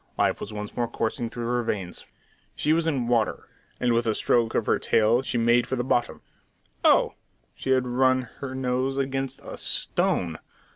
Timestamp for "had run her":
7.69-8.55